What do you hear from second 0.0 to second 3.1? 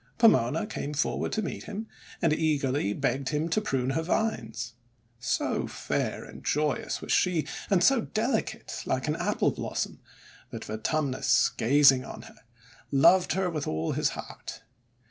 Pomona came forward to meet him, and eagerly